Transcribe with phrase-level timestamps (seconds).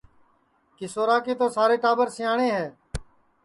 [0.77, 2.67] کیشورا کے تو سارے ٹاٻر سیاٹؔے ہے